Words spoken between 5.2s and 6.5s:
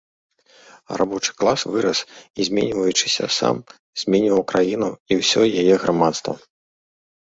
ўсё яе грамадства.